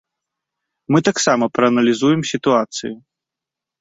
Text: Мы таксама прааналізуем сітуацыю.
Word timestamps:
Мы 0.95 0.99
таксама 1.09 1.45
прааналізуем 1.57 2.21
сітуацыю. 2.31 2.93